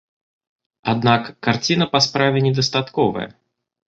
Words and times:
Аднак 0.93 1.27
карціна 1.47 1.87
па 1.93 1.99
справе 2.05 2.37
недастатковая. 2.47 3.27